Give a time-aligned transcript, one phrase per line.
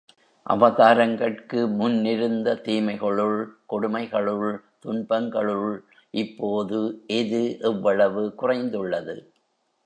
[0.45, 3.37] அவதாரங்கட்கு முன் இருந்த தீமைகளுள்
[3.65, 4.49] கொடுமை களுள்
[4.79, 5.69] துன்பங்களுள்
[6.13, 6.79] இப்போது
[7.19, 9.15] எது எவ்வளவு குறைந்துள்ளது?